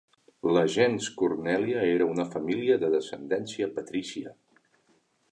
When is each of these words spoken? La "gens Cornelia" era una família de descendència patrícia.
La 0.55 0.61
"gens 0.75 1.09
Cornelia" 1.17 1.83
era 1.97 2.07
una 2.13 2.25
família 2.35 2.77
de 2.85 2.89
descendència 2.95 3.67
patrícia. 3.75 4.33